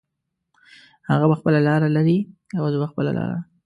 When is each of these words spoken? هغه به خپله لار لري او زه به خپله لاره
هغه 1.09 1.25
به 1.29 1.35
خپله 1.39 1.59
لار 1.67 1.81
لري 1.95 2.17
او 2.57 2.63
زه 2.71 2.77
به 2.81 2.87
خپله 2.91 3.11
لاره 3.17 3.37